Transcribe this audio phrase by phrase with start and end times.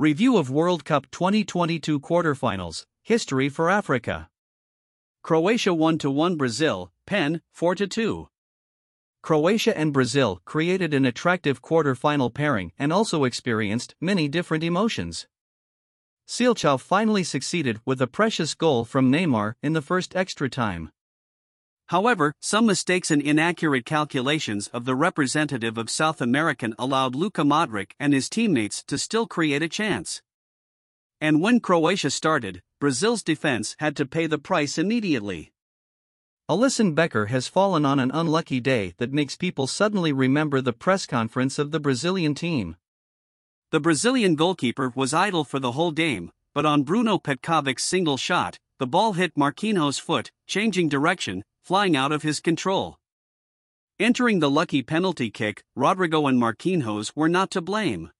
[0.00, 4.28] Review of World Cup 2022 quarterfinals, history for Africa.
[5.22, 8.28] Croatia 1 1 Brazil, Penn, 4 2.
[9.22, 15.28] Croatia and Brazil created an attractive quarter-final pairing and also experienced many different emotions.
[16.26, 20.90] Seleção finally succeeded with a precious goal from Neymar in the first extra time.
[21.94, 27.92] However, some mistakes and inaccurate calculations of the representative of South American allowed Luka Modric
[28.00, 30.20] and his teammates to still create a chance.
[31.20, 35.52] And when Croatia started, Brazil's defense had to pay the price immediately.
[36.50, 41.06] Alisson Becker has fallen on an unlucky day that makes people suddenly remember the press
[41.06, 42.74] conference of the Brazilian team.
[43.70, 48.58] The Brazilian goalkeeper was idle for the whole game, but on Bruno Petkovic's single shot,
[48.80, 52.98] the ball hit Marquinhos' foot, changing direction, flying out of his control.
[53.98, 58.10] Entering the lucky penalty kick, Rodrygo and Marquinhos were not to blame.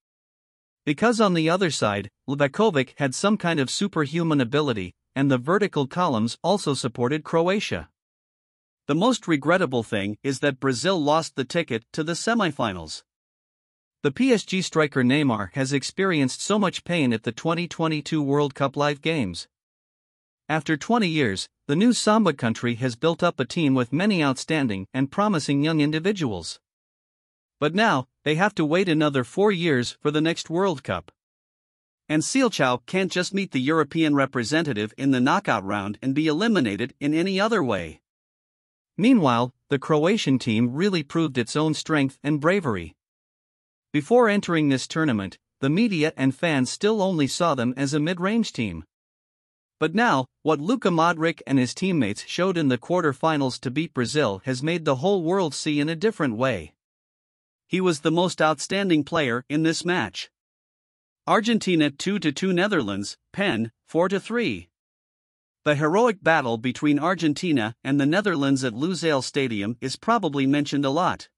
[0.86, 5.86] Because on the other side, Livakovic had some kind of superhuman ability, and the vertical
[5.86, 7.88] columns also supported Croatia.
[8.86, 13.02] The most regrettable thing is that Brazil lost the ticket to the semifinals.
[14.02, 19.01] The PSG striker Neymar has experienced so much pain at the 2022 World Cup live
[19.01, 19.48] games.
[20.48, 24.87] After 20 years, the new Samba country has built up a team with many outstanding
[24.93, 26.60] and promising young individuals.
[27.59, 31.10] But now, they have to wait another four years for the next World Cup.
[32.07, 36.92] And Seleção can't just meet the European representative in the knockout round and be eliminated
[37.01, 38.02] in any other way.
[38.98, 42.95] Meanwhile, the Croatian team really proved its own strength and bravery.
[43.90, 48.20] Before entering this tournament, the media and fans still only saw them as a mid
[48.20, 48.85] range team.
[49.85, 54.41] But now, what Luka Modric and his teammates showed in the quarter-finals to beat Brazil
[54.46, 56.73] has made the whole world see in a different way.
[57.66, 60.30] He was the most outstanding player in this match.
[61.26, 64.71] Argentina 2 2 Netherlands, Penn 4 3.
[65.66, 70.97] The heroic battle between Argentina and the Netherlands at Lusail Stadium is probably mentioned a
[71.03, 71.28] lot.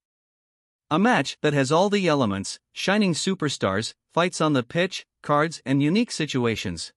[0.88, 5.82] A match that has all the elements shining superstars, fights on the pitch, cards, and
[5.82, 6.92] unique situations.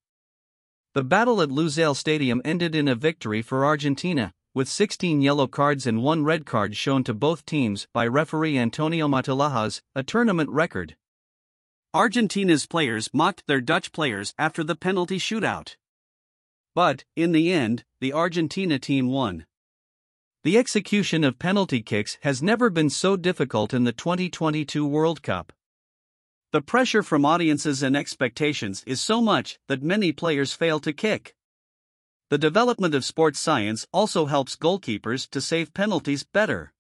[0.96, 5.86] The battle at Lusail Stadium ended in a victory for Argentina, with 16 yellow cards
[5.86, 10.50] and one red card shown to both teams by referee Antonio Mateu Lahoz, a tournament
[10.50, 10.96] record.
[11.94, 15.76] Argentina's players mocked their Dutch players after the penalty shootout.
[16.74, 19.46] But, in the end, the Argentina team won.
[20.44, 25.54] The execution of penalty kicks has never been so difficult in the 2022 World Cup.
[26.52, 31.36] The pressure from audiences and expectations is so much that many players fail to kick.
[32.32, 36.74] The development of sports science also helps goalkeepers to save penalties better.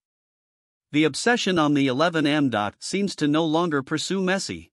[0.92, 4.72] The obsession on the 11M dot seems to no longer pursue Messi.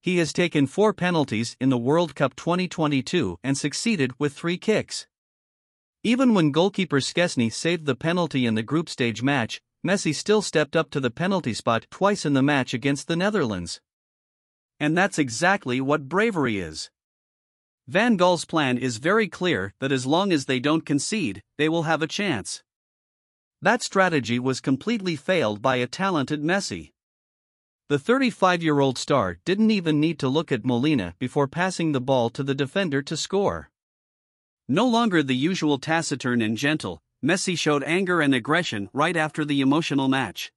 [0.00, 5.06] He has taken four penalties in the World Cup 2022 and succeeded with three kicks.
[6.02, 10.74] Even when goalkeeper Szczesny saved the penalty in the group stage match, Messi still stepped
[10.74, 13.80] up to the penalty spot twice in the match against the Netherlands.
[14.82, 16.90] And that's exactly what bravery is.
[17.86, 21.84] Van Gaal's plan is very clear that as long as they don't concede, they will
[21.84, 22.64] have a chance.
[23.60, 26.90] That strategy was completely failed by a talented Messi.
[27.90, 32.00] The 35 year old star didn't even need to look at Molina before passing the
[32.00, 33.70] ball to the defender to score.
[34.68, 39.60] No longer the usual taciturn and gentle, Messi showed anger and aggression right after the
[39.60, 40.52] emotional match.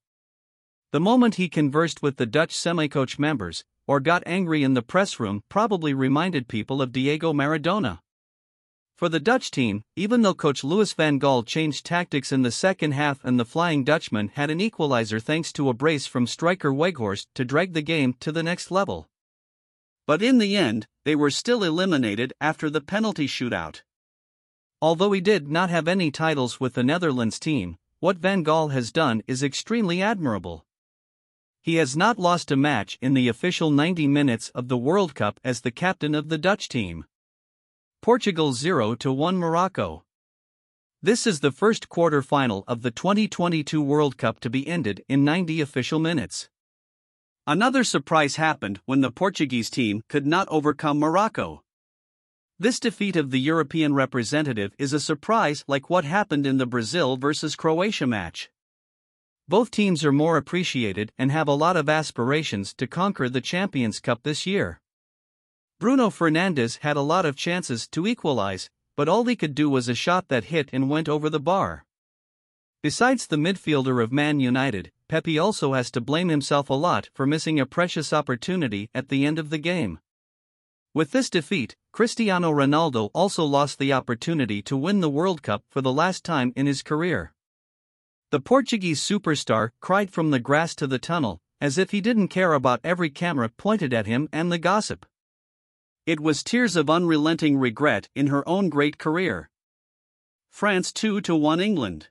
[0.92, 4.82] The moment he conversed with the Dutch semi coach members, or got angry in the
[4.82, 8.00] press room probably reminded people of Diego Maradona.
[8.98, 12.94] For the Dutch team, even though coach Louis van Gaal changed tactics in the second
[12.94, 17.28] half and the Flying Dutchman had an equalizer thanks to a brace from striker Weghorst
[17.36, 19.10] to drag the game to the next level.
[20.08, 23.82] But in the end, they were still eliminated after the penalty shootout.
[24.82, 28.92] Although he did not have any titles with the Netherlands team, what Van Gaal has
[28.92, 30.66] done is extremely admirable.
[31.66, 35.40] He has not lost a match in the official 90 minutes of the World Cup
[35.44, 37.06] as the captain of the Dutch team.
[38.04, 40.04] Portugal 0 1 Morocco.
[41.02, 45.26] This is the first quarter final of the 2022 World Cup to be ended in
[45.26, 46.50] 90 official minutes.
[47.48, 51.64] Another surprise happened when the Portuguese team could not overcome Morocco.
[52.60, 57.18] This defeat of the European representative is a surprise like what happened in the Brazil
[57.18, 58.52] vs Croatia match.
[59.48, 64.00] Both teams are more appreciated and have a lot of aspirations to conquer the Champions
[64.00, 64.82] Cup this year.
[65.80, 69.88] Bruno Fernandes had a lot of chances to equalize, but all he could do was
[69.88, 71.86] a shot that hit and went over the bar.
[72.82, 77.28] Besides the midfielder of Man United, Pepe also has to blame himself a lot for
[77.28, 80.00] missing a precious opportunity at the end of the game.
[80.96, 85.82] With this defeat, Cristiano Ronaldo also lost the opportunity to win the World Cup for
[85.82, 87.35] the last time in his career.
[88.36, 92.52] The Portuguese superstar cried from the grass to the tunnel, as if he didn't care
[92.52, 95.06] about every camera pointed at him and the gossip.
[96.06, 99.50] It was tears of unrelenting regret in her own great career.
[100.50, 102.10] France 2 to 1 England.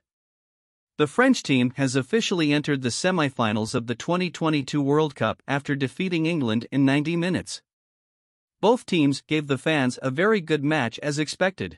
[0.97, 6.25] The French team has officially entered the semifinals of the 2022 World Cup after defeating
[6.25, 7.61] England in 90 minutes.
[8.61, 11.77] Both teams gave the fans a very good match as expected.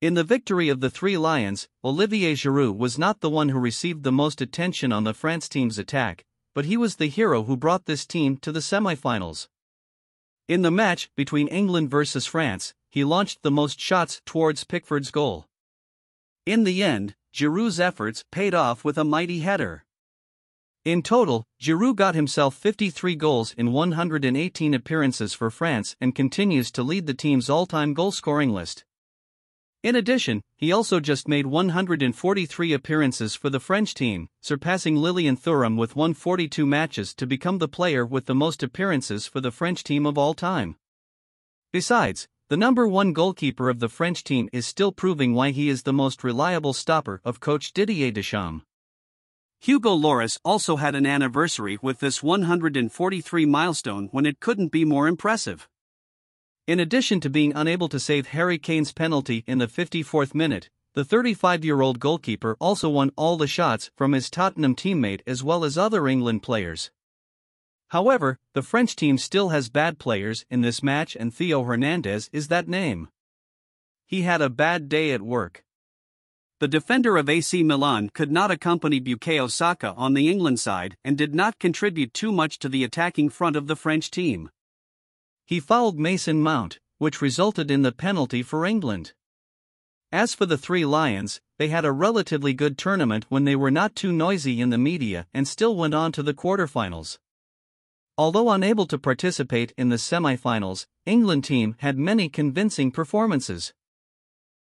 [0.00, 4.04] In the victory of the Three Lions, Olivier Giroud was not the one who received
[4.04, 6.24] the most attention on the France team's attack,
[6.54, 9.48] but he was the hero who brought this team to the semifinals.
[10.46, 15.46] In the match between England versus France, he launched the most shots towards Pickford's goal.
[16.46, 19.84] In the end, Giroud's efforts paid off with a mighty header.
[20.84, 26.84] In total, Giroud got himself 53 goals in 118 appearances for France and continues to
[26.84, 28.84] lead the team's all-time goal-scoring list.
[29.84, 35.76] In addition, he also just made 143 appearances for the French team, surpassing Lilian Thuram
[35.76, 40.04] with 142 matches to become the player with the most appearances for the French team
[40.04, 40.74] of all time.
[41.72, 45.84] Besides, the number one goalkeeper of the French team is still proving why he is
[45.84, 48.64] the most reliable stopper of coach Didier Deschamps.
[49.60, 55.06] Hugo Lloris also had an anniversary with this 143 milestone when it couldn't be more
[55.06, 55.68] impressive.
[56.68, 61.02] In addition to being unable to save Harry Kane's penalty in the 54th minute, the
[61.02, 65.64] 35 year old goalkeeper also won all the shots from his Tottenham teammate as well
[65.64, 66.90] as other England players.
[67.88, 72.48] However, the French team still has bad players in this match, and Theo Hernandez is
[72.48, 73.08] that name.
[74.06, 75.64] He had a bad day at work.
[76.60, 81.16] The defender of AC Milan could not accompany Bukayo Saka on the England side and
[81.16, 84.50] did not contribute too much to the attacking front of the French team.
[85.48, 89.14] He fouled Mason Mount, which resulted in the penalty for England.
[90.12, 93.96] As for the Three Lions, they had a relatively good tournament when they were not
[93.96, 97.18] too noisy in the media and still went on to the quarterfinals.
[98.18, 103.72] Although unable to participate in the semifinals, England team had many convincing performances.